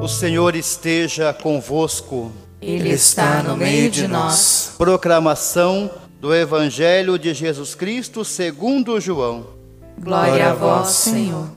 O 0.00 0.08
Senhor 0.08 0.56
esteja 0.56 1.30
convosco. 1.34 2.32
Ele 2.58 2.88
está 2.88 3.42
no 3.42 3.54
meio 3.54 3.90
de 3.90 4.08
nós. 4.08 4.74
Proclamação 4.78 5.90
do 6.18 6.34
Evangelho 6.34 7.18
de 7.18 7.34
Jesus 7.34 7.74
Cristo 7.74 8.24
segundo 8.24 8.98
João. 8.98 9.46
Glória 9.98 10.52
a 10.52 10.54
vós, 10.54 10.88
Senhor. 10.88 11.50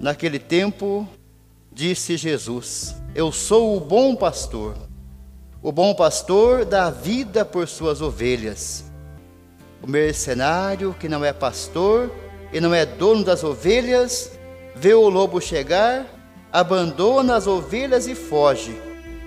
Naquele 0.00 0.38
tempo, 0.38 1.06
disse 1.70 2.16
Jesus: 2.16 2.96
Eu 3.14 3.30
sou 3.30 3.76
o 3.76 3.80
bom 3.80 4.16
pastor. 4.16 4.74
O 5.62 5.70
bom 5.70 5.94
pastor 5.94 6.64
dá 6.64 6.88
vida 6.88 7.44
por 7.44 7.68
suas 7.68 8.00
ovelhas. 8.00 8.84
O 9.82 9.86
mercenário, 9.86 10.96
que 10.98 11.10
não 11.10 11.22
é 11.22 11.32
pastor 11.32 12.10
e 12.54 12.58
não 12.58 12.72
é 12.72 12.86
dono 12.86 13.22
das 13.22 13.44
ovelhas, 13.44 14.32
vê 14.74 14.94
o 14.94 15.10
lobo 15.10 15.42
chegar, 15.42 16.06
abandona 16.52 17.36
as 17.36 17.46
ovelhas 17.46 18.06
e 18.06 18.14
foge, 18.14 18.80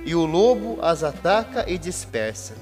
e 0.05 0.15
o 0.15 0.25
lobo 0.25 0.79
as 0.81 1.03
ataca 1.03 1.69
e 1.69 1.77
dispersa. 1.77 2.53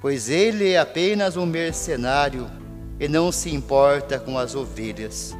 Pois 0.00 0.28
ele 0.28 0.70
é 0.70 0.78
apenas 0.78 1.36
um 1.36 1.46
mercenário 1.46 2.50
e 2.98 3.06
não 3.06 3.30
se 3.30 3.54
importa 3.54 4.18
com 4.18 4.38
as 4.38 4.54
ovelhas. 4.54 5.36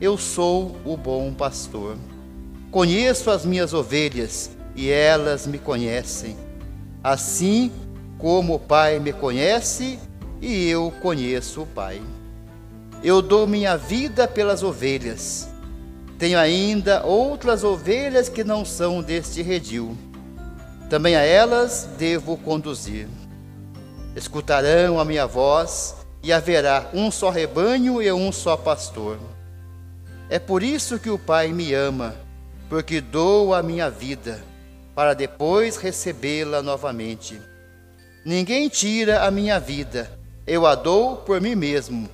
Eu 0.00 0.16
sou 0.16 0.76
o 0.84 0.96
bom 0.96 1.32
pastor. 1.32 1.96
Conheço 2.70 3.30
as 3.30 3.44
minhas 3.44 3.72
ovelhas 3.72 4.50
e 4.74 4.90
elas 4.90 5.46
me 5.46 5.58
conhecem. 5.58 6.36
Assim 7.02 7.72
como 8.18 8.54
o 8.54 8.58
Pai 8.58 8.98
me 8.98 9.12
conhece 9.12 9.98
e 10.40 10.68
eu 10.68 10.92
conheço 11.02 11.62
o 11.62 11.66
Pai. 11.66 12.00
Eu 13.02 13.22
dou 13.22 13.46
minha 13.46 13.76
vida 13.76 14.26
pelas 14.26 14.62
ovelhas. 14.62 15.47
Tenho 16.18 16.36
ainda 16.36 17.04
outras 17.04 17.62
ovelhas 17.62 18.28
que 18.28 18.42
não 18.42 18.64
são 18.64 19.00
deste 19.00 19.40
redil. 19.40 19.96
Também 20.90 21.14
a 21.14 21.22
elas 21.22 21.88
devo 21.96 22.36
conduzir. 22.36 23.06
Escutarão 24.16 24.98
a 24.98 25.04
minha 25.04 25.26
voz 25.26 25.94
e 26.20 26.32
haverá 26.32 26.90
um 26.92 27.08
só 27.10 27.30
rebanho 27.30 28.02
e 28.02 28.10
um 28.10 28.32
só 28.32 28.56
pastor. 28.56 29.18
É 30.28 30.40
por 30.40 30.62
isso 30.62 30.98
que 30.98 31.08
o 31.08 31.18
Pai 31.18 31.48
me 31.52 31.72
ama, 31.72 32.16
porque 32.68 33.00
dou 33.00 33.54
a 33.54 33.62
minha 33.62 33.88
vida, 33.88 34.42
para 34.96 35.14
depois 35.14 35.76
recebê-la 35.76 36.62
novamente. 36.62 37.40
Ninguém 38.24 38.68
tira 38.68 39.24
a 39.24 39.30
minha 39.30 39.60
vida, 39.60 40.10
eu 40.46 40.66
a 40.66 40.74
dou 40.74 41.18
por 41.18 41.40
mim 41.40 41.54
mesmo. 41.54 42.08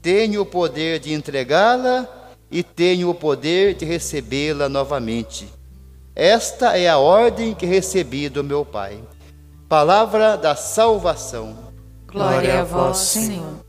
Tenho 0.00 0.40
o 0.40 0.46
poder 0.46 0.98
de 0.98 1.12
entregá-la 1.12 2.21
e 2.52 2.62
tenho 2.62 3.08
o 3.08 3.14
poder 3.14 3.74
de 3.74 3.86
recebê-la 3.86 4.68
novamente. 4.68 5.48
Esta 6.14 6.76
é 6.76 6.86
a 6.86 6.98
ordem 6.98 7.54
que 7.54 7.64
recebi 7.64 8.28
do 8.28 8.44
meu 8.44 8.62
Pai. 8.62 9.02
Palavra 9.66 10.36
da 10.36 10.54
salvação. 10.54 11.72
Glória 12.06 12.60
a 12.60 12.64
vós, 12.64 12.98
Senhor. 12.98 13.64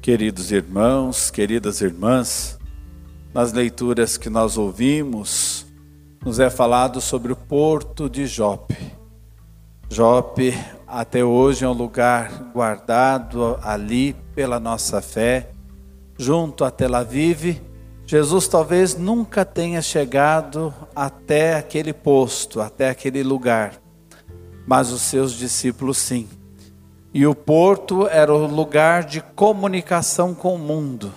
Queridos 0.00 0.50
irmãos, 0.50 1.30
queridas 1.30 1.82
irmãs, 1.82 2.58
nas 3.34 3.52
leituras 3.52 4.16
que 4.16 4.30
nós 4.30 4.56
ouvimos, 4.56 5.66
nos 6.24 6.38
é 6.38 6.48
falado 6.48 7.00
sobre 7.00 7.32
o 7.32 7.36
porto 7.36 8.08
de 8.08 8.26
Jope. 8.26 8.76
Jope, 9.90 10.54
até 10.94 11.24
hoje, 11.24 11.64
é 11.64 11.68
um 11.68 11.72
lugar 11.72 12.30
guardado 12.52 13.58
ali 13.64 14.14
pela 14.32 14.60
nossa 14.60 15.02
fé, 15.02 15.50
junto 16.16 16.64
a 16.64 16.70
Tel 16.70 16.94
Aviv. 16.94 17.60
Jesus 18.06 18.46
talvez 18.46 18.96
nunca 18.96 19.44
tenha 19.44 19.82
chegado 19.82 20.72
até 20.94 21.56
aquele 21.56 21.92
posto, 21.92 22.60
até 22.60 22.90
aquele 22.90 23.24
lugar, 23.24 23.74
mas 24.68 24.92
os 24.92 25.02
seus 25.02 25.32
discípulos 25.32 25.98
sim. 25.98 26.28
E 27.12 27.26
o 27.26 27.34
porto 27.34 28.06
era 28.06 28.32
o 28.32 28.46
lugar 28.46 29.02
de 29.02 29.20
comunicação 29.20 30.32
com 30.32 30.54
o 30.54 30.58
mundo. 30.58 31.12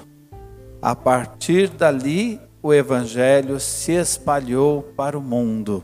A 0.82 0.96
partir 0.96 1.70
dali, 1.70 2.42
o 2.64 2.74
evangelho 2.74 3.60
se 3.60 3.92
espalhou 3.92 4.82
para 4.82 5.16
o 5.16 5.22
mundo. 5.22 5.84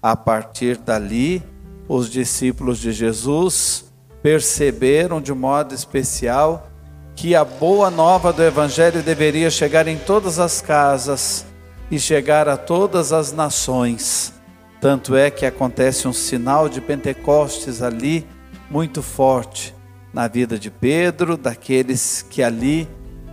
A 0.00 0.14
partir 0.14 0.76
dali, 0.76 1.42
os 1.88 2.10
discípulos 2.10 2.78
de 2.78 2.92
Jesus 2.92 3.86
perceberam 4.22 5.20
de 5.20 5.32
modo 5.32 5.74
especial 5.74 6.68
que 7.16 7.34
a 7.34 7.44
boa 7.44 7.90
nova 7.90 8.32
do 8.32 8.42
evangelho 8.42 9.02
deveria 9.02 9.50
chegar 9.50 9.88
em 9.88 9.96
todas 9.96 10.38
as 10.38 10.60
casas 10.60 11.44
e 11.90 11.98
chegar 11.98 12.48
a 12.48 12.56
todas 12.56 13.12
as 13.12 13.32
nações. 13.32 14.32
Tanto 14.80 15.16
é 15.16 15.30
que 15.30 15.46
acontece 15.46 16.06
um 16.06 16.12
sinal 16.12 16.68
de 16.68 16.80
Pentecostes 16.80 17.82
ali 17.82 18.26
muito 18.70 19.02
forte 19.02 19.74
na 20.12 20.28
vida 20.28 20.58
de 20.58 20.70
Pedro, 20.70 21.36
daqueles 21.36 22.22
que 22.22 22.42
ali 22.42 22.88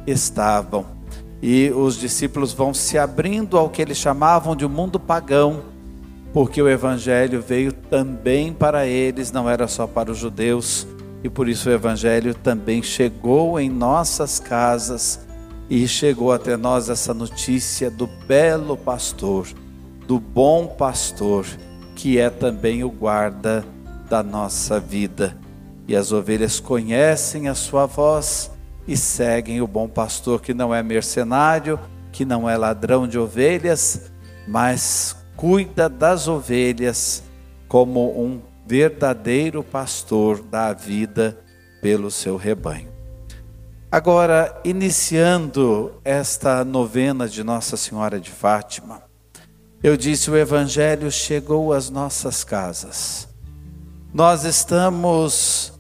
estavam 0.07 0.95
e 1.47 1.69
os 1.69 1.99
discípulos 1.99 2.53
vão 2.53 2.73
se 2.73 2.97
abrindo 2.97 3.55
ao 3.55 3.69
que 3.69 3.79
eles 3.79 3.97
chamavam 3.97 4.55
de 4.55 4.67
mundo 4.67 4.99
pagão, 4.99 5.61
porque 6.35 6.61
o 6.61 6.67
evangelho 6.67 7.41
veio 7.41 7.71
também 7.71 8.51
para 8.51 8.85
eles, 8.85 9.31
não 9.31 9.49
era 9.49 9.69
só 9.69 9.87
para 9.87 10.11
os 10.11 10.17
judeus, 10.17 10.85
e 11.23 11.29
por 11.29 11.47
isso 11.47 11.69
o 11.69 11.71
evangelho 11.71 12.35
também 12.35 12.83
chegou 12.83 13.57
em 13.57 13.69
nossas 13.69 14.37
casas 14.37 15.25
e 15.69 15.87
chegou 15.87 16.33
até 16.33 16.57
nós 16.57 16.89
essa 16.89 17.13
notícia 17.13 17.89
do 17.89 18.05
belo 18.27 18.75
pastor, 18.75 19.47
do 20.05 20.19
bom 20.19 20.67
pastor, 20.67 21.45
que 21.95 22.19
é 22.19 22.29
também 22.29 22.83
o 22.83 22.89
guarda 22.89 23.63
da 24.09 24.21
nossa 24.21 24.77
vida. 24.77 25.37
E 25.87 25.95
as 25.95 26.11
ovelhas 26.11 26.59
conhecem 26.59 27.47
a 27.47 27.55
sua 27.55 27.85
voz 27.85 28.51
e 28.85 28.97
seguem 28.97 29.61
o 29.61 29.67
bom 29.67 29.87
pastor 29.87 30.41
que 30.41 30.53
não 30.53 30.75
é 30.75 30.83
mercenário, 30.83 31.79
que 32.11 32.25
não 32.25 32.49
é 32.49 32.57
ladrão 32.57 33.07
de 33.07 33.17
ovelhas, 33.17 34.11
mas 34.45 35.15
cuida 35.35 35.89
das 35.89 36.27
ovelhas 36.27 37.23
como 37.67 38.19
um 38.19 38.41
verdadeiro 38.65 39.63
pastor 39.63 40.41
da 40.41 40.73
vida 40.73 41.37
pelo 41.81 42.09
seu 42.09 42.35
rebanho. 42.37 42.89
Agora, 43.91 44.59
iniciando 44.65 45.93
esta 46.03 46.65
novena 46.65 47.29
de 47.29 47.43
Nossa 47.43 47.77
Senhora 47.77 48.19
de 48.19 48.29
Fátima, 48.29 49.03
eu 49.81 49.95
disse: 49.95 50.29
o 50.31 50.35
Evangelho 50.35 51.11
chegou 51.11 51.71
às 51.71 51.89
nossas 51.89 52.43
casas. 52.43 53.27
Nós 54.13 54.43
estamos 54.43 55.73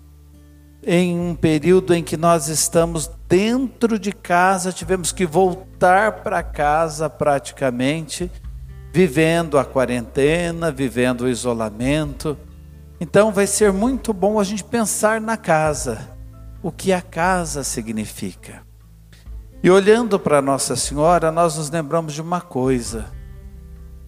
em 0.85 1.19
um 1.19 1.33
período 1.33 1.93
em 1.93 2.03
que 2.03 2.15
nós 2.15 2.47
estamos 2.47 3.09
dentro 3.27 3.97
de 3.97 4.11
casa, 4.11 4.71
tivemos 4.71 5.11
que 5.11 5.25
voltar 5.25 6.21
para 6.21 6.43
casa 6.43 7.09
praticamente, 7.09 8.31
vivendo 8.95 9.59
a 9.59 9.65
quarentena, 9.65 10.71
vivendo 10.71 11.25
o 11.25 11.27
isolamento. 11.27 12.37
Então 12.97 13.29
vai 13.29 13.45
ser 13.45 13.73
muito 13.73 14.13
bom 14.13 14.39
a 14.39 14.43
gente 14.45 14.63
pensar 14.63 15.19
na 15.19 15.35
casa, 15.35 16.09
o 16.63 16.71
que 16.71 16.93
a 16.93 17.01
casa 17.01 17.61
significa. 17.61 18.63
E 19.61 19.69
olhando 19.69 20.17
para 20.17 20.41
Nossa 20.41 20.77
Senhora, 20.77 21.29
nós 21.29 21.57
nos 21.57 21.69
lembramos 21.69 22.13
de 22.13 22.21
uma 22.21 22.39
coisa. 22.39 23.07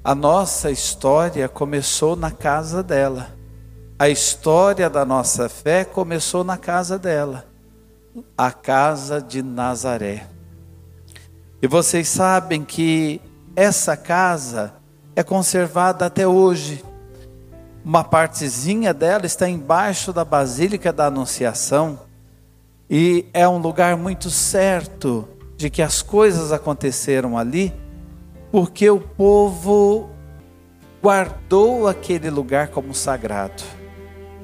A 0.02 0.16
nossa 0.16 0.72
história 0.72 1.50
começou 1.50 2.16
na 2.16 2.32
casa 2.32 2.82
dela. 2.82 3.36
A 4.00 4.08
história 4.08 4.90
da 4.90 5.04
nossa 5.04 5.50
fé 5.50 5.84
começou 5.84 6.46
na 6.46 6.56
casa 6.56 6.98
dela, 6.98 7.46
a 8.38 8.54
casa 8.54 9.22
de 9.22 9.44
Nazaré. 9.44 10.28
E 11.62 11.68
vocês 11.68 12.08
sabem 12.08 12.64
que 12.64 13.20
essa 13.58 13.98
casa 13.98 14.76
é 15.16 15.24
conservada 15.24 16.06
até 16.06 16.28
hoje. 16.28 16.86
Uma 17.84 18.04
partezinha 18.04 18.94
dela 18.94 19.26
está 19.26 19.50
embaixo 19.50 20.14
da 20.14 20.24
Basílica 20.24 20.94
da 20.94 21.08
Anunciação 21.08 22.00
e 22.88 23.26
é 23.34 23.50
um 23.50 23.58
lugar 23.58 23.98
muito 23.98 24.30
certo 24.30 25.28
de 25.56 25.72
que 25.72 25.82
as 25.82 26.04
coisas 26.04 26.52
aconteceram 26.52 27.36
ali, 27.36 27.74
porque 28.52 28.88
o 28.92 29.00
povo 29.00 30.08
guardou 31.02 31.88
aquele 31.88 32.30
lugar 32.30 32.68
como 32.68 32.94
sagrado. 32.94 33.64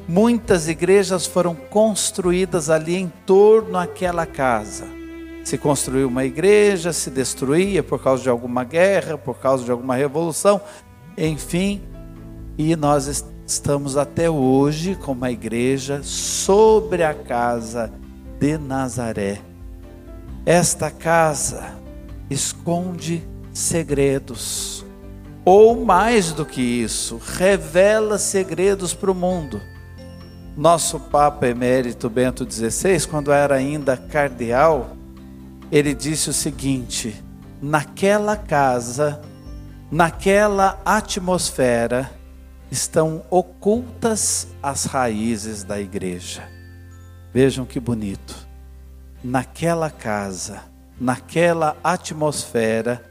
Muitas 0.07 0.67
igrejas 0.67 1.27
foram 1.27 1.53
construídas 1.53 2.67
ali 2.67 2.95
em 2.95 3.13
torno 3.27 3.77
àquela 3.77 4.25
casa. 4.25 5.02
Se 5.43 5.57
construiu 5.57 6.07
uma 6.07 6.23
igreja, 6.23 6.93
se 6.93 7.09
destruía 7.09 7.83
por 7.83 8.01
causa 8.01 8.23
de 8.23 8.29
alguma 8.29 8.63
guerra, 8.63 9.17
por 9.17 9.37
causa 9.39 9.63
de 9.63 9.71
alguma 9.71 9.95
revolução, 9.95 10.61
enfim, 11.17 11.81
e 12.57 12.75
nós 12.75 13.25
estamos 13.45 13.97
até 13.97 14.29
hoje 14.29 14.95
com 14.95 15.11
uma 15.11 15.31
igreja 15.31 16.01
sobre 16.03 17.03
a 17.03 17.13
casa 17.13 17.91
de 18.39 18.57
Nazaré. 18.57 19.41
esta 20.45 20.89
casa 20.91 21.75
esconde 22.29 23.23
segredos. 23.53 24.85
Ou 25.45 25.83
mais 25.85 26.31
do 26.31 26.45
que 26.45 26.61
isso, 26.61 27.21
revela 27.37 28.17
segredos 28.17 28.93
para 28.93 29.11
o 29.11 29.15
mundo. 29.15 29.61
Nosso 30.55 30.99
Papa 30.99 31.47
Emérito 31.47 32.09
Bento 32.09 32.49
XVI, 32.49 33.07
quando 33.07 33.31
era 33.31 33.55
ainda 33.55 33.97
cardeal, 33.97 34.95
ele 35.73 35.95
disse 35.95 36.29
o 36.29 36.33
seguinte: 36.33 37.15
naquela 37.59 38.37
casa, 38.37 39.19
naquela 39.89 40.79
atmosfera, 40.85 42.11
estão 42.69 43.23
ocultas 43.27 44.49
as 44.61 44.85
raízes 44.85 45.63
da 45.63 45.81
igreja. 45.81 46.47
Vejam 47.33 47.65
que 47.65 47.79
bonito. 47.79 48.47
Naquela 49.23 49.89
casa, 49.89 50.61
naquela 50.99 51.75
atmosfera, 51.83 53.03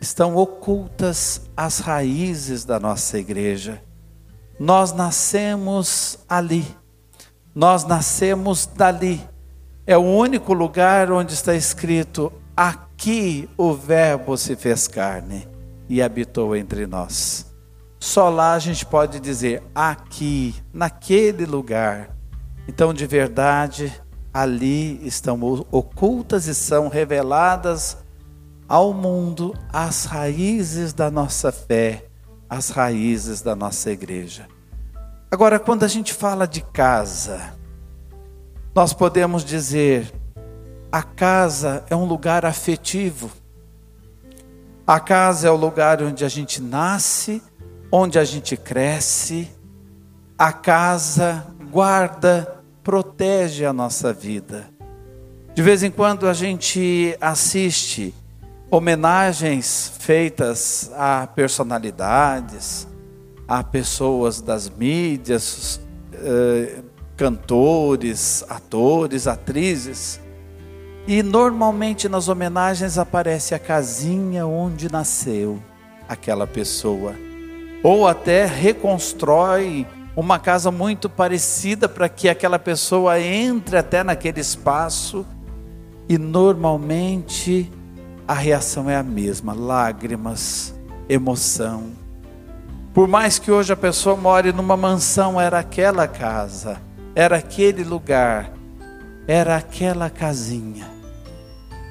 estão 0.00 0.36
ocultas 0.36 1.50
as 1.56 1.80
raízes 1.80 2.64
da 2.64 2.78
nossa 2.78 3.18
igreja. 3.18 3.82
Nós 4.56 4.92
nascemos 4.92 6.16
ali, 6.28 6.64
nós 7.52 7.82
nascemos 7.82 8.66
dali. 8.66 9.31
É 9.86 9.96
o 9.96 10.02
único 10.02 10.52
lugar 10.52 11.10
onde 11.10 11.34
está 11.34 11.54
escrito: 11.54 12.32
aqui 12.56 13.48
o 13.56 13.74
Verbo 13.74 14.36
se 14.36 14.54
fez 14.54 14.86
carne 14.86 15.48
e 15.88 16.00
habitou 16.00 16.54
entre 16.54 16.86
nós. 16.86 17.52
Só 17.98 18.28
lá 18.28 18.54
a 18.54 18.58
gente 18.58 18.86
pode 18.86 19.20
dizer 19.20 19.62
aqui, 19.74 20.54
naquele 20.72 21.46
lugar. 21.46 22.10
Então, 22.66 22.94
de 22.94 23.06
verdade, 23.06 23.92
ali 24.32 25.04
estão 25.06 25.40
ocultas 25.70 26.46
e 26.46 26.54
são 26.54 26.88
reveladas 26.88 27.98
ao 28.68 28.92
mundo 28.92 29.54
as 29.72 30.04
raízes 30.04 30.92
da 30.92 31.10
nossa 31.10 31.52
fé, 31.52 32.06
as 32.48 32.70
raízes 32.70 33.42
da 33.42 33.54
nossa 33.54 33.90
igreja. 33.90 34.48
Agora, 35.30 35.58
quando 35.58 35.84
a 35.84 35.88
gente 35.88 36.12
fala 36.12 36.46
de 36.46 36.62
casa, 36.62 37.54
nós 38.74 38.92
podemos 38.92 39.44
dizer: 39.44 40.12
a 40.90 41.02
casa 41.02 41.84
é 41.88 41.96
um 41.96 42.04
lugar 42.04 42.44
afetivo. 42.44 43.30
A 44.86 44.98
casa 44.98 45.48
é 45.48 45.50
o 45.50 45.56
lugar 45.56 46.02
onde 46.02 46.24
a 46.24 46.28
gente 46.28 46.60
nasce 46.60 47.42
onde 47.94 48.18
a 48.18 48.24
gente 48.24 48.56
cresce, 48.56 49.50
a 50.38 50.50
casa 50.50 51.46
guarda, 51.70 52.62
protege 52.82 53.66
a 53.66 53.72
nossa 53.72 54.14
vida. 54.14 54.70
De 55.54 55.62
vez 55.62 55.82
em 55.82 55.90
quando 55.90 56.26
a 56.26 56.32
gente 56.32 57.14
assiste 57.20 58.14
homenagens 58.70 59.92
feitas 59.98 60.90
a 60.96 61.26
personalidades, 61.26 62.88
a 63.46 63.62
pessoas 63.62 64.40
das 64.40 64.70
mídias, 64.70 65.78
eh, 66.14 66.80
cantores, 67.22 68.44
atores, 68.48 69.28
atrizes. 69.28 70.20
E 71.06 71.22
normalmente 71.22 72.08
nas 72.08 72.26
homenagens 72.26 72.98
aparece 72.98 73.54
a 73.54 73.60
casinha 73.60 74.44
onde 74.44 74.90
nasceu 74.90 75.62
aquela 76.08 76.48
pessoa 76.48 77.14
ou 77.80 78.08
até 78.08 78.44
reconstrói 78.44 79.86
uma 80.16 80.40
casa 80.40 80.72
muito 80.72 81.08
parecida 81.08 81.88
para 81.88 82.08
que 82.08 82.28
aquela 82.28 82.58
pessoa 82.58 83.20
entre 83.20 83.76
até 83.76 84.02
naquele 84.02 84.40
espaço 84.40 85.24
e 86.08 86.18
normalmente 86.18 87.70
a 88.26 88.34
reação 88.34 88.90
é 88.90 88.96
a 88.96 89.02
mesma: 89.02 89.52
lágrimas, 89.52 90.74
emoção. 91.08 91.92
Por 92.92 93.06
mais 93.06 93.38
que 93.38 93.50
hoje 93.50 93.72
a 93.72 93.76
pessoa 93.76 94.16
more 94.16 94.52
numa 94.52 94.76
mansão, 94.76 95.40
era 95.40 95.60
aquela 95.60 96.08
casa, 96.08 96.80
era 97.14 97.36
aquele 97.36 97.84
lugar, 97.84 98.52
era 99.26 99.56
aquela 99.56 100.08
casinha. 100.08 100.86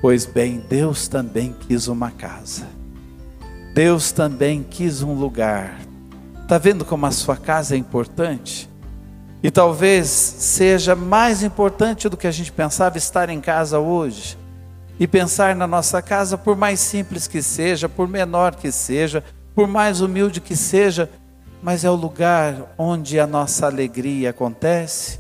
Pois 0.01 0.25
bem, 0.25 0.63
Deus 0.67 1.07
também 1.07 1.55
quis 1.67 1.87
uma 1.87 2.09
casa. 2.09 2.67
Deus 3.73 4.11
também 4.11 4.65
quis 4.67 5.03
um 5.03 5.13
lugar. 5.13 5.79
Está 6.41 6.57
vendo 6.57 6.83
como 6.83 7.05
a 7.05 7.11
sua 7.11 7.37
casa 7.37 7.75
é 7.75 7.77
importante? 7.77 8.69
E 9.43 9.49
talvez 9.49 10.07
seja 10.07 10.95
mais 10.95 11.43
importante 11.43 12.09
do 12.09 12.17
que 12.17 12.27
a 12.27 12.31
gente 12.31 12.51
pensava 12.51 12.97
estar 12.97 13.29
em 13.29 13.39
casa 13.39 13.79
hoje. 13.79 14.37
E 14.99 15.07
pensar 15.07 15.55
na 15.55 15.65
nossa 15.65 16.01
casa, 16.01 16.37
por 16.37 16.55
mais 16.55 16.79
simples 16.79 17.27
que 17.27 17.41
seja, 17.41 17.87
por 17.87 18.07
menor 18.07 18.55
que 18.55 18.71
seja, 18.71 19.23
por 19.55 19.67
mais 19.67 20.01
humilde 20.01 20.41
que 20.41 20.55
seja, 20.55 21.09
mas 21.61 21.83
é 21.83 21.89
o 21.89 21.95
lugar 21.95 22.73
onde 22.77 23.19
a 23.19 23.27
nossa 23.27 23.65
alegria 23.65 24.31
acontece, 24.31 25.19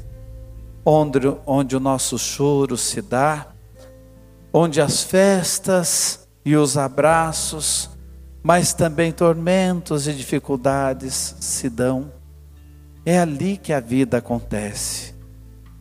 onde, 0.85 1.19
onde 1.45 1.75
o 1.75 1.79
nosso 1.79 2.17
choro 2.17 2.77
se 2.77 3.01
dá, 3.01 3.47
onde 4.51 4.81
as 4.81 5.03
festas 5.03 6.27
e 6.43 6.55
os 6.55 6.77
abraços 6.77 7.91
mas 8.43 8.73
também 8.73 9.11
tormentos 9.11 10.07
e 10.07 10.13
dificuldades 10.13 11.35
se 11.39 11.69
dão. 11.69 12.11
É 13.05 13.19
ali 13.19 13.57
que 13.57 13.71
a 13.73 13.79
vida 13.79 14.17
acontece. 14.17 15.13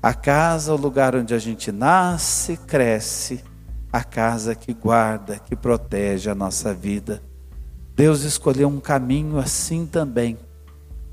A 0.02 0.14
casa, 0.14 0.72
o 0.72 0.76
lugar 0.76 1.14
onde 1.14 1.34
a 1.34 1.38
gente 1.38 1.70
nasce, 1.70 2.56
cresce, 2.56 3.42
a 3.92 4.02
casa 4.04 4.54
que 4.54 4.72
guarda, 4.72 5.38
que 5.38 5.56
protege 5.56 6.30
a 6.30 6.34
nossa 6.34 6.72
vida. 6.72 7.22
Deus 7.94 8.22
escolheu 8.22 8.68
um 8.68 8.80
caminho 8.80 9.38
assim 9.38 9.86
também. 9.86 10.38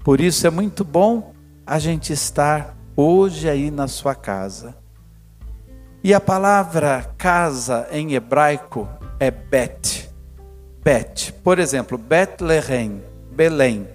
Por 0.08 0.22
isso 0.22 0.48
é 0.48 0.50
muito 0.50 0.86
bom 0.86 1.34
a 1.66 1.78
gente 1.80 2.14
estar 2.14 2.78
hoje 2.96 3.50
aí 3.50 3.70
na 3.70 3.90
sua 3.90 4.16
casa. 4.16 4.74
E 6.02 6.14
a 6.14 6.22
palavra 6.22 7.14
casa 7.18 7.90
em 7.92 8.14
hebraico 8.14 8.88
é 9.20 9.30
bet. 9.30 10.10
Bet. 10.82 11.34
Por 11.44 11.60
exemplo, 11.60 11.98
Bethlehem, 11.98 13.04
Belém, 13.34 13.86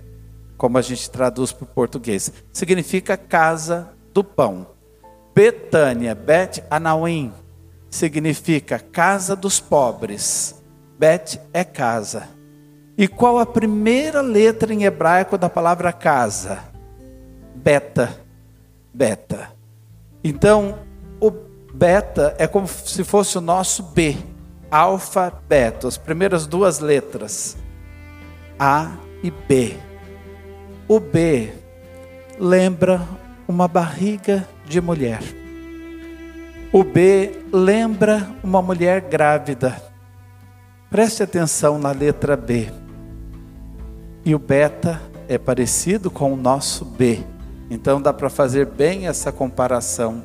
como 0.59 0.77
a 0.77 0.83
gente 0.83 1.11
traduz 1.11 1.51
para 1.51 1.65
o 1.65 1.69
português, 1.69 2.31
significa 2.53 3.17
casa 3.17 3.89
do 4.13 4.23
pão. 4.23 4.67
Betânia, 5.35 6.15
Bet 6.15 6.63
Anawim, 6.69 7.33
significa 7.89 8.79
casa 8.79 9.35
dos 9.35 9.61
pobres. 9.61 10.63
Bet 10.99 11.41
é 11.55 11.65
casa. 11.65 12.29
E 13.03 13.09
qual 13.09 13.41
a 13.41 13.45
primeira 13.45 14.21
letra 14.21 14.73
em 14.73 14.85
hebraico 14.85 15.37
da 15.37 15.51
palavra 15.51 15.93
casa? 15.93 16.61
Beta. 17.53 18.17
Beta. 18.95 19.51
Então, 20.23 20.79
o 21.21 21.29
beta 21.75 22.33
é 22.39 22.47
como 22.47 22.69
se 22.69 23.03
fosse 23.03 23.37
o 23.37 23.41
nosso 23.41 23.83
B 23.83 24.17
alfabeto, 24.71 25.89
as 25.89 25.99
primeiras 25.99 26.47
duas 26.47 26.79
letras, 26.79 27.57
A 28.57 28.93
e 29.21 29.33
B. 29.33 29.77
O 30.87 31.01
B 31.01 31.53
lembra 32.39 33.03
uma 33.49 33.67
barriga 33.67 34.47
de 34.65 34.81
mulher. 34.81 35.23
O 36.73 36.85
B 36.85 37.33
lembra 37.53 38.31
uma 38.45 38.63
mulher 38.63 39.01
grávida. 39.01 39.83
Preste 40.89 41.25
atenção 41.25 41.81
na 41.81 41.91
letra 41.91 42.37
B. 42.37 42.82
E 44.25 44.35
o 44.35 44.39
beta 44.39 45.01
é 45.29 45.37
parecido 45.37 46.11
com 46.11 46.33
o 46.33 46.37
nosso 46.37 46.85
B. 46.85 47.21
Então 47.69 48.01
dá 48.01 48.13
para 48.13 48.31
fazer 48.31 48.67
bem 48.67 49.07
essa 49.07 49.33
comparação. 49.33 50.23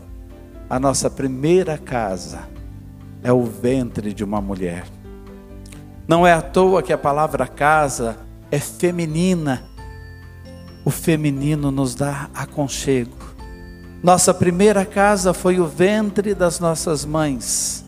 A 0.69 0.79
nossa 0.79 1.09
primeira 1.09 1.77
casa 1.77 2.41
é 3.23 3.31
o 3.31 3.43
ventre 3.43 4.13
de 4.13 4.23
uma 4.23 4.39
mulher. 4.39 4.85
Não 6.07 6.27
é 6.27 6.33
à 6.33 6.41
toa 6.41 6.83
que 6.83 6.93
a 6.93 6.97
palavra 6.97 7.47
casa 7.47 8.17
é 8.51 8.59
feminina. 8.59 9.63
O 10.85 10.91
feminino 10.91 11.71
nos 11.71 11.95
dá 11.95 12.29
aconchego. 12.33 13.17
Nossa 14.03 14.33
primeira 14.33 14.85
casa 14.85 15.33
foi 15.33 15.59
o 15.59 15.65
ventre 15.65 16.35
das 16.35 16.59
nossas 16.59 17.03
mães. 17.03 17.83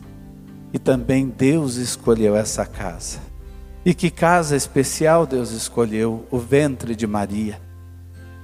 E 0.72 0.78
também 0.78 1.28
Deus 1.28 1.76
escolheu 1.76 2.34
essa 2.34 2.66
casa. 2.66 3.29
E 3.84 3.94
que 3.94 4.10
casa 4.10 4.56
especial 4.56 5.26
Deus 5.26 5.50
escolheu? 5.52 6.26
O 6.30 6.38
ventre 6.38 6.94
de 6.94 7.06
Maria. 7.06 7.60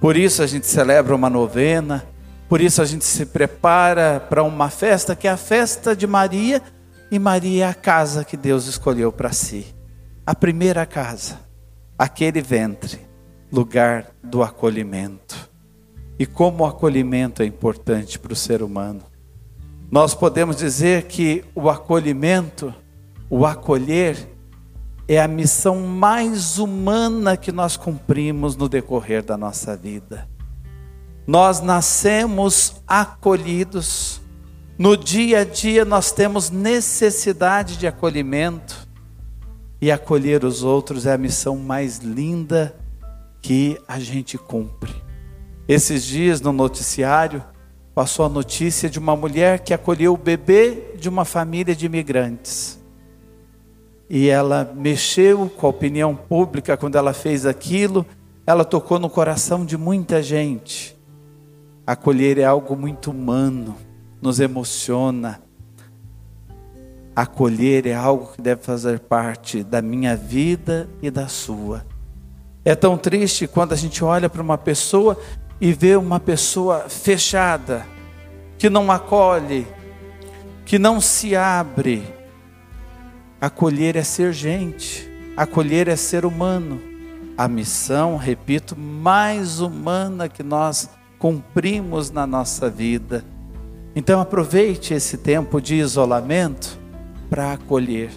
Por 0.01 0.17
isso 0.17 0.43
a 0.43 0.47
gente 0.47 0.67
celebra 0.67 1.15
uma 1.15 1.29
novena, 1.29 2.07
por 2.49 2.61
isso 2.61 2.81
a 2.81 2.85
gente 2.85 3.05
se 3.05 3.27
prepara 3.27 4.21
para 4.21 4.43
uma 4.43 4.71
festa 4.71 5.17
que 5.17 5.27
é 5.27 5.31
a 5.31 5.37
festa 5.37 5.97
de 5.97 6.07
Maria 6.07 6.63
e 7.11 7.19
Maria 7.19 7.67
é 7.67 7.69
a 7.69 7.75
casa 7.75 8.25
que 8.25 8.37
Deus 8.37 8.67
escolheu 8.67 9.13
para 9.13 9.33
si. 9.33 9.67
A 10.25 10.35
primeira 10.35 10.85
casa, 10.85 11.39
aquele 11.99 12.41
ventre, 12.41 12.99
lugar 13.53 14.11
do 14.23 14.43
acolhimento. 14.43 15.51
E 16.19 16.27
como 16.27 16.65
o 16.65 16.67
acolhimento 16.67 17.43
é 17.43 17.47
importante 17.47 18.19
para 18.19 18.33
o 18.33 18.37
ser 18.37 18.63
humano. 18.63 19.03
Nós 19.91 20.15
podemos 20.15 20.57
dizer 20.57 21.05
que 21.05 21.45
o 21.55 21.71
acolhimento, 21.71 22.75
o 23.31 23.47
acolher, 23.47 24.17
é 25.09 25.21
a 25.21 25.29
missão 25.29 25.81
mais 25.81 26.59
humana 26.59 27.37
que 27.37 27.53
nós 27.53 27.77
cumprimos 27.77 28.57
no 28.57 28.69
decorrer 28.69 29.23
da 29.23 29.37
nossa 29.37 29.77
vida. 29.77 30.29
Nós 31.27 31.61
nascemos 31.61 32.83
acolhidos, 32.87 34.21
no 34.79 34.97
dia 34.97 35.41
a 35.41 35.45
dia 35.45 35.85
nós 35.85 36.13
temos 36.13 36.51
necessidade 36.51 37.77
de 37.77 37.87
acolhimento, 37.87 38.87
e 39.81 39.91
acolher 39.91 40.45
os 40.45 40.63
outros 40.63 41.07
é 41.07 41.13
a 41.13 41.19
missão 41.19 41.57
mais 41.57 41.99
linda 41.99 42.75
que 43.43 43.79
a 43.87 43.99
gente 43.99 44.39
cumpre. 44.39 44.95
Esses 45.69 46.05
dias 46.05 46.41
no 46.41 46.53
noticiário 46.53 47.45
passou 47.95 48.25
a 48.25 48.29
notícia 48.29 48.89
de 48.89 48.99
uma 48.99 49.15
mulher 49.15 49.61
que 49.61 49.75
acolheu 49.75 50.15
o 50.15 50.17
bebê 50.17 50.95
de 50.99 51.09
uma 51.09 51.25
família 51.25 51.75
de 51.75 51.87
imigrantes. 51.87 52.79
E 54.09 54.29
ela 54.29 54.73
mexeu 54.75 55.49
com 55.49 55.67
a 55.67 55.71
opinião 55.71 56.15
pública 56.15 56.77
quando 56.77 56.97
ela 56.97 57.13
fez 57.13 57.45
aquilo, 57.45 58.07
ela 58.47 58.65
tocou 58.65 58.99
no 58.99 59.11
coração 59.11 59.65
de 59.65 59.77
muita 59.77 60.23
gente. 60.23 60.97
Acolher 61.85 62.39
é 62.39 62.45
algo 62.45 62.77
muito 62.77 63.11
humano, 63.11 63.77
nos 64.23 64.39
emociona. 64.39 65.41
Acolher 67.15 67.87
é 67.87 67.95
algo 67.95 68.33
que 68.33 68.43
deve 68.43 68.63
fazer 68.63 69.01
parte 69.01 69.65
da 69.65 69.83
minha 69.83 70.15
vida 70.15 70.89
e 71.03 71.11
da 71.11 71.27
sua. 71.27 71.85
É 72.65 72.75
tão 72.75 72.99
triste 72.99 73.47
quando 73.47 73.73
a 73.73 73.77
gente 73.77 74.05
olha 74.05 74.29
para 74.29 74.43
uma 74.43 74.59
pessoa 74.59 75.19
e 75.61 75.73
vê 75.73 75.97
uma 75.97 76.21
pessoa 76.21 76.89
fechada, 76.89 77.87
que 78.59 78.69
não 78.69 78.91
acolhe, 78.91 79.67
que 80.65 80.79
não 80.79 81.01
se 81.01 81.35
abre. 81.35 82.16
Acolher 83.41 83.97
é 83.97 84.03
ser 84.03 84.33
gente, 84.33 85.07
acolher 85.37 85.89
é 85.89 85.97
ser 85.97 86.25
humano. 86.25 86.81
A 87.37 87.47
missão, 87.47 88.17
repito, 88.17 88.75
mais 88.75 89.61
humana 89.61 90.27
que 90.27 90.43
nós 90.43 90.89
cumprimos 91.19 92.11
na 92.11 92.27
nossa 92.27 92.71
vida. 92.71 93.25
Então 93.95 94.21
aproveite 94.21 94.95
esse 94.95 95.19
tempo 95.19 95.61
de 95.61 95.75
isolamento 95.75 96.79
para 97.29 97.53
acolher. 97.53 98.11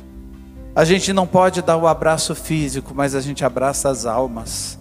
A 0.74 0.86
gente 0.86 1.12
não 1.12 1.28
pode 1.28 1.62
dar 1.62 1.76
o 1.76 1.88
abraço 1.88 2.34
físico, 2.34 2.94
mas 2.96 3.14
a 3.14 3.20
gente 3.20 3.44
abraça 3.44 3.90
as 3.90 4.06
almas. 4.06 4.80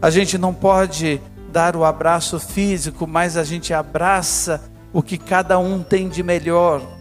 A 0.00 0.08
gente 0.08 0.38
não 0.38 0.54
pode 0.54 1.20
dar 1.52 1.76
o 1.76 1.84
abraço 1.84 2.40
físico, 2.40 3.06
mas 3.06 3.36
a 3.36 3.44
gente 3.44 3.74
abraça 3.74 4.62
o 4.92 5.02
que 5.02 5.18
cada 5.18 5.58
um 5.58 5.82
tem 5.82 6.08
de 6.08 6.22
melhor. 6.22 6.97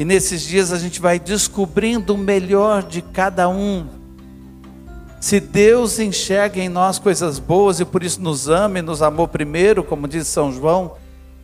E 0.00 0.04
nesses 0.04 0.42
dias 0.42 0.72
a 0.72 0.78
gente 0.78 1.00
vai 1.00 1.20
descobrindo 1.20 2.14
o 2.14 2.18
melhor 2.18 2.82
de 2.82 3.02
cada 3.02 3.48
um. 3.48 3.86
Se 5.20 5.38
Deus 5.38 6.00
enxerga 6.00 6.58
em 6.58 6.68
nós 6.68 6.98
coisas 6.98 7.38
boas 7.38 7.78
e 7.78 7.84
por 7.84 8.02
isso 8.02 8.20
nos 8.20 8.48
ama 8.48 8.80
e 8.80 8.82
nos 8.82 9.00
amou 9.00 9.28
primeiro, 9.28 9.84
como 9.84 10.08
diz 10.08 10.26
São 10.26 10.50
João, 10.50 10.96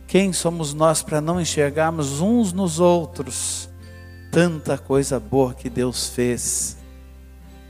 quem 0.07 0.33
somos 0.33 0.73
nós 0.73 1.01
para 1.01 1.21
não 1.21 1.39
enxergarmos 1.39 2.19
uns 2.19 2.51
nos 2.51 2.81
outros? 2.81 3.69
tanta 4.37 4.77
coisa 4.77 5.19
boa 5.19 5.53
que 5.53 5.67
Deus 5.67 6.09
fez. 6.09 6.77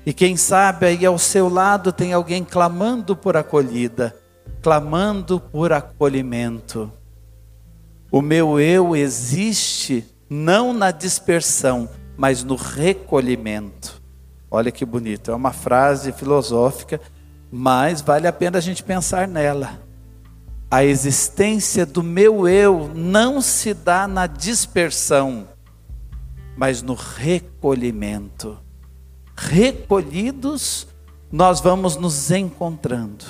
E 0.06 0.14
quem 0.14 0.36
sabe 0.36 0.86
aí 0.86 1.06
ao 1.06 1.18
seu 1.18 1.50
lado 1.50 1.92
tem 1.92 2.14
alguém 2.14 2.44
clamando 2.44 3.16
por 3.16 3.36
acolhida, 3.36 4.16
clamando 4.62 5.40
por 5.40 5.72
acolhimento. 5.72 6.92
O 8.12 8.22
meu 8.22 8.60
eu 8.60 8.96
existe 8.96 10.06
não 10.30 10.74
na 10.74 10.92
dispersão, 10.92 11.90
mas 12.18 12.44
no 12.44 12.56
recolhimento. 12.56 14.02
Olha 14.50 14.72
que 14.72 14.86
bonito, 14.86 15.32
é 15.32 15.36
uma 15.36 15.52
frase 15.52 16.12
filosófica, 16.12 17.00
mas 17.52 18.02
vale 18.02 18.28
a 18.28 18.34
pena 18.34 18.58
a 18.58 18.62
gente 18.62 18.84
pensar 18.84 19.28
nela. 19.28 19.80
A 20.70 20.84
existência 20.84 21.86
do 21.86 22.04
meu 22.04 22.48
eu 22.48 22.92
não 22.94 23.42
se 23.42 23.74
dá 23.74 24.08
na 24.08 24.28
dispersão, 24.28 25.48
mas 26.58 26.82
no 26.82 26.94
recolhimento. 26.94 28.58
Recolhidos, 29.36 30.88
nós 31.32 31.62
vamos 31.62 31.96
nos 31.96 32.32
encontrando. 32.32 33.26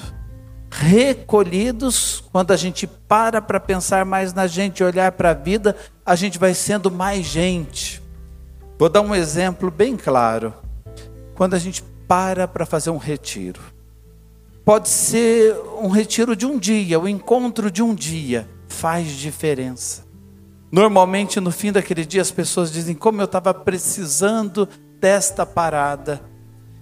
Recolhidos, 0.70 2.24
quando 2.32 2.52
a 2.52 2.58
gente 2.58 2.88
para 2.88 3.42
para 3.42 3.60
pensar 3.60 4.06
mais 4.06 4.34
na 4.34 4.48
gente, 4.48 4.84
olhar 4.84 5.12
para 5.12 5.32
a 5.32 5.34
vida, 5.34 5.76
a 6.08 6.16
gente 6.16 6.40
vai 6.40 6.54
sendo 6.54 6.90
mais 6.90 7.26
gente. 7.26 8.02
Vou 8.80 8.88
dar 8.88 9.02
um 9.02 9.14
exemplo 9.14 9.70
bem 9.70 9.98
claro. 9.98 10.54
Quando 11.36 11.54
a 11.54 11.60
gente 11.60 11.84
para 12.08 12.48
para 12.48 12.66
fazer 12.66 12.92
um 12.92 12.98
retiro, 12.98 13.60
pode 14.64 14.88
ser 14.88 15.54
um 15.82 15.90
retiro 15.90 16.34
de 16.34 16.46
um 16.46 16.58
dia, 16.58 16.98
o 16.98 17.10
encontro 17.10 17.70
de 17.70 17.84
um 17.84 17.94
dia, 17.94 18.48
faz 18.70 19.10
diferença. 19.12 20.06
Normalmente 20.72 21.42
no 21.42 21.52
fim 21.52 21.74
daquele 21.74 22.06
dia 22.06 22.22
as 22.22 22.32
pessoas 22.32 22.72
dizem: 22.72 22.96
Como 22.96 23.20
eu 23.22 23.26
estava 23.26 23.54
precisando 23.54 24.68
desta 25.02 25.46
parada. 25.46 26.22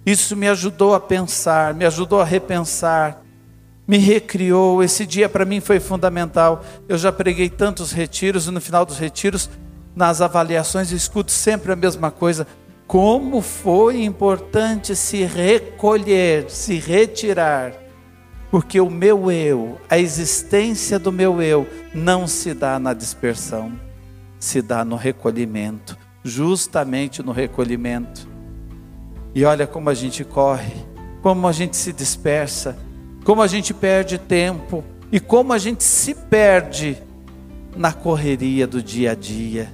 Isso 0.06 0.36
me 0.36 0.46
ajudou 0.48 0.94
a 0.94 1.00
pensar, 1.00 1.74
me 1.74 1.84
ajudou 1.84 2.20
a 2.20 2.24
repensar, 2.24 3.24
me 3.86 3.98
recriou. 3.98 4.82
Esse 4.82 5.06
dia 5.06 5.28
para 5.28 5.44
mim 5.44 5.60
foi 5.60 5.80
fundamental. 5.80 6.64
Eu 6.88 6.98
já 6.98 7.12
preguei 7.12 7.48
tantos 7.48 7.92
retiros 7.92 8.46
e 8.46 8.50
no 8.50 8.60
final 8.60 8.84
dos 8.84 8.98
retiros, 8.98 9.48
nas 9.94 10.20
avaliações, 10.20 10.90
eu 10.90 10.96
escuto 10.96 11.30
sempre 11.30 11.72
a 11.72 11.76
mesma 11.76 12.10
coisa. 12.10 12.46
Como 12.86 13.40
foi 13.40 14.02
importante 14.02 14.94
se 14.94 15.24
recolher, 15.24 16.50
se 16.50 16.78
retirar 16.78 17.86
porque 18.50 18.80
o 18.80 18.88
meu 18.88 19.30
eu, 19.30 19.78
a 19.88 19.98
existência 19.98 20.98
do 20.98 21.10
meu 21.10 21.42
eu, 21.42 21.66
não 21.94 22.26
se 22.26 22.54
dá 22.54 22.78
na 22.78 22.94
dispersão, 22.94 23.72
se 24.38 24.62
dá 24.62 24.84
no 24.84 24.96
recolhimento, 24.96 25.96
justamente 26.22 27.22
no 27.22 27.32
recolhimento. 27.32 28.28
E 29.34 29.44
olha 29.44 29.66
como 29.66 29.90
a 29.90 29.94
gente 29.94 30.24
corre, 30.24 30.72
como 31.22 31.46
a 31.46 31.52
gente 31.52 31.76
se 31.76 31.92
dispersa, 31.92 32.78
como 33.26 33.42
a 33.42 33.46
gente 33.46 33.74
perde 33.74 34.16
tempo 34.16 34.82
e 35.12 35.20
como 35.20 35.52
a 35.52 35.58
gente 35.58 35.84
se 35.84 36.14
perde 36.14 36.96
na 37.76 37.92
correria 37.92 38.66
do 38.66 38.82
dia 38.82 39.10
a 39.10 39.14
dia. 39.14 39.70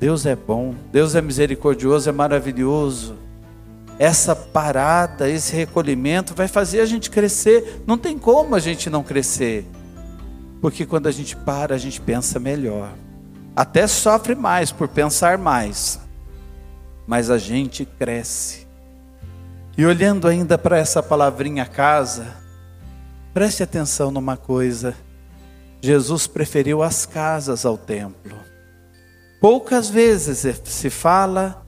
Deus 0.00 0.26
é 0.26 0.34
bom, 0.34 0.74
Deus 0.90 1.14
é 1.14 1.22
misericordioso, 1.22 2.08
é 2.08 2.12
maravilhoso 2.12 3.22
essa 3.98 4.34
parada, 4.34 5.28
esse 5.28 5.54
recolhimento 5.54 6.34
vai 6.34 6.48
fazer 6.48 6.80
a 6.80 6.86
gente 6.86 7.10
crescer. 7.10 7.82
Não 7.86 7.96
tem 7.96 8.18
como 8.18 8.54
a 8.54 8.58
gente 8.58 8.90
não 8.90 9.02
crescer. 9.02 9.64
Porque 10.60 10.84
quando 10.84 11.06
a 11.06 11.12
gente 11.12 11.36
para, 11.36 11.74
a 11.74 11.78
gente 11.78 12.00
pensa 12.00 12.40
melhor. 12.40 12.92
Até 13.54 13.86
sofre 13.86 14.34
mais 14.34 14.72
por 14.72 14.88
pensar 14.88 15.38
mais. 15.38 16.00
Mas 17.06 17.30
a 17.30 17.38
gente 17.38 17.84
cresce. 17.84 18.66
E 19.76 19.84
olhando 19.84 20.26
ainda 20.26 20.56
para 20.56 20.78
essa 20.78 21.02
palavrinha 21.02 21.66
casa, 21.66 22.43
preste 23.34 23.64
atenção 23.64 24.12
numa 24.12 24.36
coisa. 24.36 24.94
Jesus 25.82 26.28
preferiu 26.28 26.82
as 26.82 27.04
casas 27.04 27.66
ao 27.66 27.76
templo. 27.76 28.38
Poucas 29.40 29.90
vezes 29.90 30.46
se 30.64 30.88
fala 30.88 31.66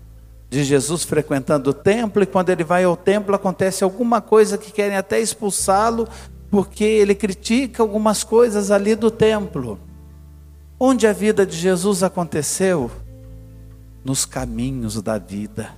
de 0.49 0.63
Jesus 0.63 1.03
frequentando 1.03 1.71
o 1.71 1.75
templo, 1.75 2.23
e 2.23 2.27
quando 2.27 2.51
ele 2.51 2.63
vai 2.63 2.85
ao 2.85 2.97
templo 2.97 3.35
acontece 3.35 3.83
alguma 3.83 4.21
coisa 4.21 4.57
que 4.57 4.73
querem 4.73 4.97
até 4.97 5.21
expulsá-lo, 5.21 6.09
porque 6.49 6.85
ele 6.85 7.15
critica 7.15 7.83
algumas 7.83 8.23
coisas 8.23 8.71
ali 8.71 8.95
do 8.95 9.11
templo. 9.11 9.79
Onde 10.79 11.07
a 11.07 11.13
vida 11.13 11.45
de 11.45 11.57
Jesus 11.57 12.05
aconteceu? 12.05 12.91
Nos 14.05 14.25
caminhos 14.25 15.03
da 15.03 15.19
vida. 15.19 15.71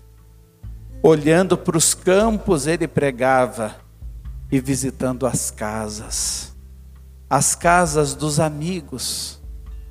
Olhando 1.03 1.57
para 1.57 1.79
os 1.79 1.95
campos, 1.95 2.67
ele 2.67 2.87
pregava 2.87 3.88
e 4.51 4.61
visitando 4.61 5.27
as 5.27 5.51
casas, 5.51 6.55
as 7.29 7.55
casas 7.55 8.15
dos 8.15 8.41
amigos 8.41 9.39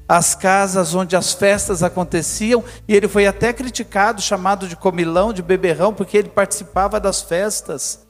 as 0.08 0.34
casas 0.34 0.96
onde 0.96 1.16
as 1.18 1.34
festas 1.34 1.84
aconteciam, 1.84 2.64
e 2.88 2.96
ele 2.96 3.10
foi 3.10 3.28
até 3.28 3.52
criticado, 3.52 4.22
chamado 4.22 4.68
de 4.68 4.76
comilão, 4.76 5.34
de 5.34 5.42
beberrão, 5.42 5.94
porque 5.94 6.18
ele 6.18 6.30
participava 6.30 7.00
das 7.00 7.22
festas. 7.22 8.08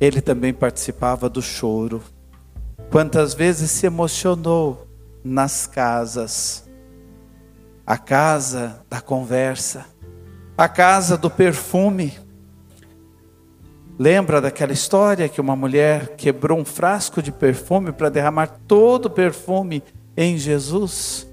Ele 0.00 0.22
também 0.22 0.54
participava 0.54 1.28
do 1.28 1.42
choro. 1.42 2.02
Quantas 2.90 3.34
vezes 3.34 3.70
se 3.70 3.84
emocionou 3.84 4.88
nas 5.22 5.66
casas? 5.66 6.66
A 7.86 7.98
casa 7.98 8.82
da 8.88 9.00
conversa, 9.02 9.84
a 10.56 10.68
casa 10.68 11.18
do 11.18 11.28
perfume. 11.28 12.18
Lembra 13.98 14.40
daquela 14.40 14.72
história 14.72 15.28
que 15.28 15.40
uma 15.40 15.56
mulher 15.56 16.14
quebrou 16.16 16.56
um 16.56 16.64
frasco 16.64 17.20
de 17.20 17.32
perfume 17.32 17.90
para 17.90 18.08
derramar 18.08 18.46
todo 18.68 19.06
o 19.06 19.10
perfume 19.10 19.82
em 20.16 20.38
Jesus. 20.38 21.26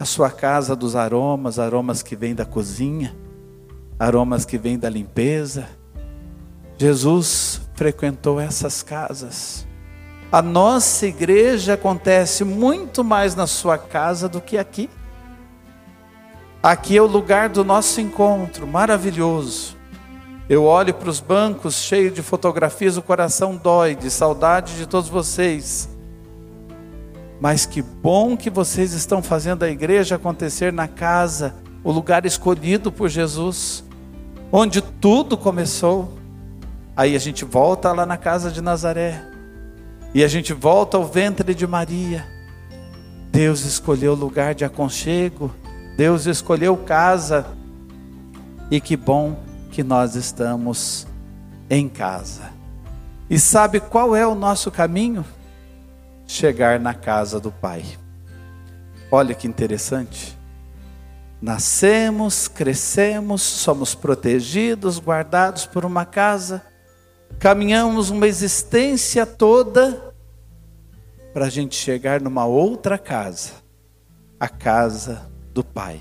a 0.00 0.04
sua 0.04 0.30
casa 0.30 0.76
dos 0.76 0.94
aromas, 0.94 1.58
aromas 1.58 2.04
que 2.04 2.14
vêm 2.14 2.32
da 2.32 2.44
cozinha, 2.44 3.16
aromas 3.98 4.44
que 4.44 4.56
vêm 4.56 4.78
da 4.78 4.88
limpeza. 4.88 5.66
Jesus 6.76 7.62
frequentou 7.74 8.38
essas 8.38 8.80
casas. 8.80 9.66
A 10.30 10.40
nossa 10.40 11.06
igreja 11.06 11.74
acontece 11.74 12.44
muito 12.44 13.02
mais 13.02 13.34
na 13.34 13.46
sua 13.48 13.76
casa 13.76 14.28
do 14.28 14.40
que 14.40 14.56
aqui. 14.56 14.88
Aqui 16.62 16.96
é 16.96 17.02
o 17.02 17.06
lugar 17.06 17.48
do 17.48 17.64
nosso 17.64 18.00
encontro, 18.00 18.66
maravilhoso. 18.68 19.77
Eu 20.48 20.64
olho 20.64 20.94
para 20.94 21.10
os 21.10 21.20
bancos 21.20 21.74
cheios 21.74 22.14
de 22.14 22.22
fotografias, 22.22 22.96
o 22.96 23.02
coração 23.02 23.54
dói 23.54 23.94
de 23.94 24.10
saudade 24.10 24.76
de 24.76 24.86
todos 24.86 25.10
vocês. 25.10 25.90
Mas 27.38 27.66
que 27.66 27.82
bom 27.82 28.34
que 28.34 28.48
vocês 28.48 28.94
estão 28.94 29.22
fazendo 29.22 29.62
a 29.62 29.68
igreja 29.68 30.16
acontecer 30.16 30.72
na 30.72 30.88
casa, 30.88 31.54
o 31.84 31.92
lugar 31.92 32.24
escolhido 32.24 32.90
por 32.90 33.10
Jesus, 33.10 33.84
onde 34.50 34.80
tudo 34.80 35.36
começou. 35.36 36.16
Aí 36.96 37.14
a 37.14 37.18
gente 37.18 37.44
volta 37.44 37.92
lá 37.92 38.06
na 38.06 38.16
casa 38.16 38.50
de 38.50 38.62
Nazaré, 38.62 39.22
e 40.14 40.24
a 40.24 40.28
gente 40.28 40.54
volta 40.54 40.96
ao 40.96 41.04
ventre 41.04 41.54
de 41.54 41.66
Maria. 41.66 42.26
Deus 43.30 43.66
escolheu 43.66 44.14
lugar 44.14 44.54
de 44.54 44.64
aconchego, 44.64 45.52
Deus 45.94 46.24
escolheu 46.24 46.74
casa, 46.74 47.46
e 48.70 48.80
que 48.80 48.96
bom 48.96 49.47
que 49.70 49.82
nós 49.82 50.14
estamos 50.14 51.06
em 51.70 51.88
casa. 51.88 52.50
E 53.28 53.38
sabe 53.38 53.78
qual 53.80 54.16
é 54.16 54.26
o 54.26 54.34
nosso 54.34 54.70
caminho? 54.70 55.24
Chegar 56.26 56.80
na 56.80 56.94
casa 56.94 57.38
do 57.38 57.52
Pai. 57.52 57.84
Olha 59.10 59.34
que 59.34 59.46
interessante. 59.46 60.36
Nascemos, 61.40 62.48
crescemos, 62.48 63.42
somos 63.42 63.94
protegidos, 63.94 64.98
guardados 64.98 65.66
por 65.66 65.84
uma 65.84 66.04
casa, 66.04 66.64
caminhamos 67.38 68.10
uma 68.10 68.26
existência 68.26 69.24
toda 69.24 70.14
para 71.32 71.46
a 71.46 71.50
gente 71.50 71.76
chegar 71.76 72.20
numa 72.20 72.44
outra 72.44 72.98
casa, 72.98 73.52
a 74.40 74.48
casa 74.48 75.30
do 75.54 75.62
Pai, 75.62 76.00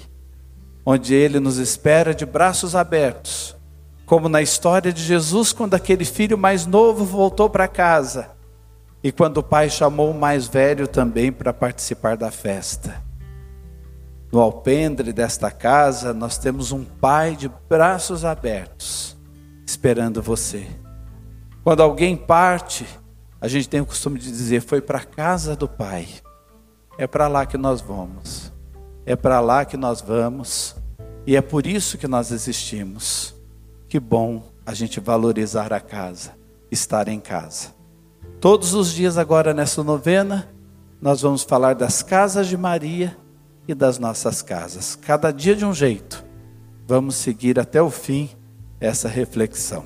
onde 0.84 1.14
Ele 1.14 1.40
nos 1.40 1.58
espera 1.58 2.16
de 2.16 2.26
braços 2.26 2.76
abertos 2.76 3.57
como 4.08 4.30
na 4.30 4.42
história 4.42 4.92
de 4.94 5.04
Jesus, 5.04 5.52
quando 5.52 5.74
aquele 5.74 6.06
filho 6.06 6.38
mais 6.38 6.66
novo 6.66 7.04
voltou 7.04 7.50
para 7.50 7.68
casa 7.68 8.32
e 9.04 9.12
quando 9.12 9.40
o 9.40 9.44
pai 9.44 9.70
chamou 9.70 10.12
o 10.12 10.18
mais 10.18 10.48
velho 10.48 10.88
também 10.88 11.30
para 11.30 11.54
participar 11.54 12.16
da 12.16 12.32
festa. 12.32 13.04
No 14.32 14.40
alpendre 14.40 15.12
desta 15.12 15.52
casa, 15.52 16.14
nós 16.14 16.38
temos 16.38 16.72
um 16.72 16.86
pai 16.86 17.36
de 17.36 17.52
braços 17.70 18.24
abertos, 18.24 19.18
esperando 19.66 20.22
você. 20.22 20.66
Quando 21.62 21.84
alguém 21.84 22.16
parte, 22.16 22.88
a 23.42 23.48
gente 23.50 23.68
tem 23.68 23.82
o 23.82 23.86
costume 23.86 24.20
de 24.20 24.32
dizer: 24.32 24.62
foi 24.62 24.80
para 24.80 25.00
a 25.00 25.06
casa 25.06 25.54
do 25.54 25.68
pai. 25.68 26.08
É 26.98 27.06
para 27.06 27.28
lá 27.28 27.46
que 27.46 27.58
nós 27.58 27.82
vamos. 27.82 28.54
É 29.06 29.18
para 29.18 29.42
lá 29.42 29.66
que 29.66 29.76
nós 29.76 30.00
vamos. 30.00 30.78
E 31.26 31.36
é 31.36 31.42
por 31.42 31.68
isso 31.68 31.98
que 31.98 32.08
nós 32.08 32.32
existimos 32.32 33.37
que 33.88 34.00
bom 34.00 34.52
a 34.66 34.74
gente 34.74 35.00
valorizar 35.00 35.72
a 35.72 35.80
casa, 35.80 36.32
estar 36.70 37.08
em 37.08 37.20
casa. 37.20 37.76
Todos 38.40 38.74
os 38.74 38.92
dias 38.92 39.18
agora 39.18 39.54
nessa 39.54 39.84
novena, 39.84 40.50
nós 41.02 41.22
vamos 41.22 41.44
falar 41.44 41.74
das 41.74 42.04
casas 42.04 42.48
de 42.48 42.58
Maria 42.58 43.18
e 43.68 43.74
das 43.74 43.98
nossas 43.98 44.42
casas. 44.42 44.96
Cada 44.96 45.32
dia 45.32 45.56
de 45.56 45.66
um 45.66 45.74
jeito. 45.74 46.26
Vamos 46.88 47.16
seguir 47.16 47.60
até 47.60 47.82
o 47.82 47.90
fim 47.90 48.30
essa 48.80 49.08
reflexão. 49.08 49.86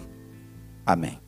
Amém. 0.86 1.20